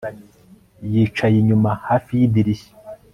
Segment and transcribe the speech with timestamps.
[0.91, 2.73] yicaye inyuma, hafi yidirishya